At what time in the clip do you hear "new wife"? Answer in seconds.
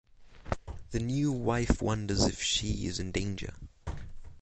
0.99-1.79